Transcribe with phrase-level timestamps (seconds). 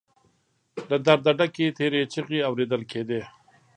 [0.89, 3.21] له درده ډکې تېرې چيغې اورېدل کېدې.